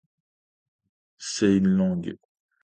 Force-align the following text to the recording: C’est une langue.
C’est 1.19 1.57
une 1.57 1.67
langue. 1.67 2.17